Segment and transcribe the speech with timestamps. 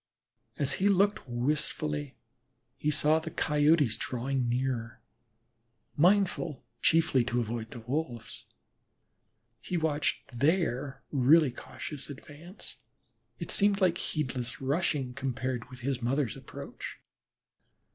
[0.57, 2.15] As he looked wistfully
[2.75, 4.99] he saw the Coyotes drawing nearer,
[5.95, 8.45] mindful chiefly to avoid the Wolves.
[9.61, 12.77] He watched their really cautious advance;
[13.37, 16.97] it seemed like heedless rushing compared with his mother's approach.